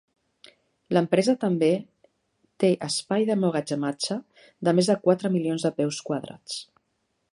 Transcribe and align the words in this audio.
L'empresa 0.95 1.35
també 1.43 1.69
té 2.63 2.71
espai 2.87 3.27
d'emmagatzematge 3.29 4.19
de 4.69 4.75
més 4.79 4.91
de 4.93 4.97
quatre 5.05 5.33
milions 5.37 5.67
de 5.69 5.73
peus 5.83 6.01
quadrats. 6.09 6.59